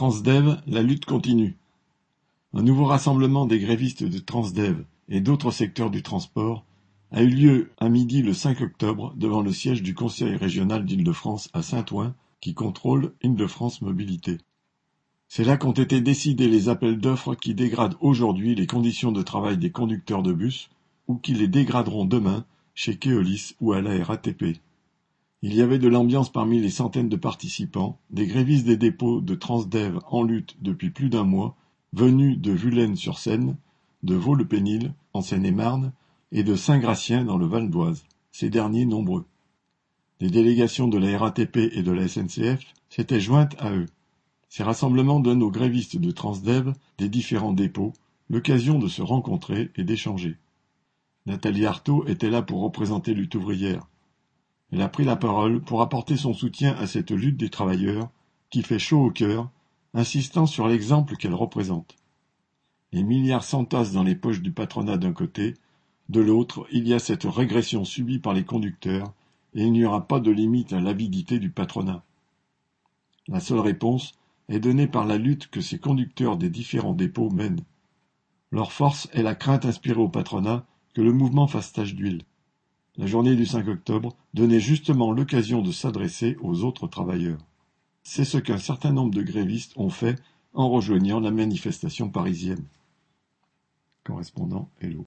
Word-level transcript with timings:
Transdev, 0.00 0.56
la 0.66 0.80
lutte 0.80 1.04
continue. 1.04 1.58
Un 2.54 2.62
nouveau 2.62 2.86
rassemblement 2.86 3.44
des 3.44 3.58
grévistes 3.58 4.02
de 4.02 4.18
Transdev 4.18 4.82
et 5.10 5.20
d'autres 5.20 5.50
secteurs 5.50 5.90
du 5.90 6.02
transport 6.02 6.64
a 7.10 7.22
eu 7.22 7.28
lieu 7.28 7.72
à 7.76 7.90
midi 7.90 8.22
le 8.22 8.32
5 8.32 8.62
octobre 8.62 9.12
devant 9.18 9.42
le 9.42 9.52
siège 9.52 9.82
du 9.82 9.92
Conseil 9.94 10.36
régional 10.36 10.86
d'Île-de-France 10.86 11.50
à 11.52 11.60
Saint-Ouen 11.60 12.14
qui 12.40 12.54
contrôle 12.54 13.12
Île-de-France 13.22 13.82
Mobilité. 13.82 14.38
C'est 15.28 15.44
là 15.44 15.58
qu'ont 15.58 15.72
été 15.72 16.00
décidés 16.00 16.48
les 16.48 16.70
appels 16.70 16.98
d'offres 16.98 17.34
qui 17.34 17.54
dégradent 17.54 17.98
aujourd'hui 18.00 18.54
les 18.54 18.66
conditions 18.66 19.12
de 19.12 19.20
travail 19.20 19.58
des 19.58 19.70
conducteurs 19.70 20.22
de 20.22 20.32
bus 20.32 20.70
ou 21.08 21.16
qui 21.16 21.34
les 21.34 21.46
dégraderont 21.46 22.06
demain 22.06 22.46
chez 22.74 22.96
Keolis 22.96 23.54
ou 23.60 23.74
à 23.74 23.82
la 23.82 24.02
RATP. 24.02 24.62
Il 25.42 25.54
y 25.54 25.62
avait 25.62 25.78
de 25.78 25.88
l'ambiance 25.88 26.30
parmi 26.30 26.60
les 26.60 26.68
centaines 26.68 27.08
de 27.08 27.16
participants, 27.16 27.98
des 28.10 28.26
grévistes 28.26 28.66
des 28.66 28.76
dépôts 28.76 29.22
de 29.22 29.34
Transdev 29.34 29.98
en 30.10 30.22
lutte 30.22 30.56
depuis 30.60 30.90
plus 30.90 31.08
d'un 31.08 31.24
mois, 31.24 31.56
venus 31.94 32.38
de 32.38 32.52
Vulaine-sur-Seine, 32.52 33.56
de 34.02 34.14
Vaux-le-Pénil, 34.14 34.92
en 35.14 35.22
Seine-et-Marne, 35.22 35.92
et 36.30 36.42
de 36.42 36.54
Saint-Gratien 36.54 37.24
dans 37.24 37.38
le 37.38 37.46
Val 37.46 37.70
d'Oise, 37.70 38.04
ces 38.32 38.50
derniers 38.50 38.84
nombreux. 38.84 39.24
Des 40.20 40.28
délégations 40.28 40.88
de 40.88 40.98
la 40.98 41.16
RATP 41.16 41.56
et 41.56 41.82
de 41.82 41.90
la 41.90 42.06
SNCF 42.06 42.62
s'étaient 42.90 43.20
jointes 43.20 43.56
à 43.58 43.72
eux. 43.72 43.86
Ces 44.50 44.62
rassemblements 44.62 45.20
donnent 45.20 45.42
aux 45.42 45.50
grévistes 45.50 45.96
de 45.96 46.10
Transdev 46.10 46.74
des 46.98 47.08
différents 47.08 47.54
dépôts 47.54 47.94
l'occasion 48.28 48.78
de 48.78 48.88
se 48.88 49.00
rencontrer 49.00 49.70
et 49.76 49.84
d'échanger. 49.84 50.36
Nathalie 51.24 51.64
Arthaud 51.64 52.06
était 52.06 52.30
là 52.30 52.42
pour 52.42 52.60
représenter 52.60 53.14
lutte 53.14 53.34
ouvrière. 53.34 53.89
Elle 54.72 54.82
a 54.82 54.88
pris 54.88 55.04
la 55.04 55.16
parole 55.16 55.60
pour 55.60 55.82
apporter 55.82 56.16
son 56.16 56.32
soutien 56.32 56.74
à 56.76 56.86
cette 56.86 57.10
lutte 57.10 57.36
des 57.36 57.50
travailleurs 57.50 58.10
qui 58.50 58.62
fait 58.62 58.78
chaud 58.78 59.04
au 59.04 59.10
cœur, 59.10 59.50
insistant 59.94 60.46
sur 60.46 60.68
l'exemple 60.68 61.16
qu'elle 61.16 61.34
représente. 61.34 61.96
Les 62.92 63.02
milliards 63.02 63.44
s'entassent 63.44 63.92
dans 63.92 64.02
les 64.02 64.14
poches 64.14 64.42
du 64.42 64.52
patronat 64.52 64.96
d'un 64.96 65.12
côté, 65.12 65.54
de 66.08 66.20
l'autre 66.20 66.66
il 66.72 66.88
y 66.88 66.94
a 66.94 66.98
cette 66.98 67.24
régression 67.24 67.84
subie 67.84 68.18
par 68.18 68.32
les 68.32 68.44
conducteurs, 68.44 69.12
et 69.54 69.62
il 69.62 69.72
n'y 69.72 69.84
aura 69.84 70.06
pas 70.06 70.20
de 70.20 70.30
limite 70.30 70.72
à 70.72 70.80
l'avidité 70.80 71.38
du 71.38 71.50
patronat. 71.50 72.04
La 73.28 73.40
seule 73.40 73.60
réponse 73.60 74.12
est 74.48 74.60
donnée 74.60 74.88
par 74.88 75.04
la 75.04 75.18
lutte 75.18 75.48
que 75.48 75.60
ces 75.60 75.78
conducteurs 75.78 76.36
des 76.36 76.50
différents 76.50 76.94
dépôts 76.94 77.30
mènent. 77.30 77.62
Leur 78.50 78.72
force 78.72 79.08
est 79.12 79.22
la 79.22 79.36
crainte 79.36 79.64
inspirée 79.64 80.00
au 80.00 80.08
patronat 80.08 80.64
que 80.94 81.02
le 81.02 81.12
mouvement 81.12 81.46
fasse 81.46 81.72
tache 81.72 81.94
d'huile. 81.94 82.22
La 82.96 83.06
journée 83.06 83.36
du 83.36 83.46
5 83.46 83.68
octobre 83.68 84.16
donnait 84.34 84.60
justement 84.60 85.12
l'occasion 85.12 85.62
de 85.62 85.70
s'adresser 85.70 86.36
aux 86.42 86.64
autres 86.64 86.88
travailleurs. 86.88 87.38
C'est 88.02 88.24
ce 88.24 88.38
qu'un 88.38 88.58
certain 88.58 88.92
nombre 88.92 89.14
de 89.14 89.22
grévistes 89.22 89.72
ont 89.76 89.90
fait 89.90 90.20
en 90.54 90.68
rejoignant 90.68 91.20
la 91.20 91.30
manifestation 91.30 92.10
parisienne. 92.10 92.64
Correspondant 94.02 94.68
Hello. 94.80 94.98